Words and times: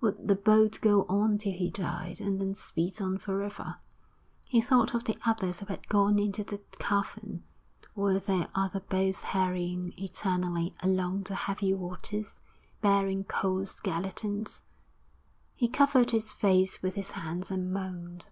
Would 0.00 0.28
the 0.28 0.34
boat 0.34 0.78
go 0.80 1.04
on 1.10 1.36
till 1.36 1.52
he 1.52 1.68
died, 1.68 2.18
and 2.18 2.40
then 2.40 2.54
speed 2.54 3.02
on 3.02 3.18
for 3.18 3.42
ever? 3.42 3.76
He 4.46 4.62
thought 4.62 4.94
of 4.94 5.04
the 5.04 5.18
others 5.26 5.60
who 5.60 5.66
had 5.66 5.90
gone 5.90 6.18
into 6.18 6.42
the 6.42 6.62
cavern. 6.78 7.44
Were 7.94 8.18
there 8.18 8.48
other 8.54 8.80
boats 8.80 9.20
hurrying 9.20 9.92
eternally 9.98 10.74
along 10.80 11.24
the 11.24 11.34
heavy 11.34 11.74
waters, 11.74 12.36
bearing 12.80 13.24
cold 13.24 13.68
skeletons? 13.68 14.62
He 15.54 15.68
covered 15.68 16.12
his 16.12 16.32
face 16.32 16.80
with 16.80 16.94
his 16.94 17.10
hands 17.10 17.50
and 17.50 17.70
moaned. 17.70 18.24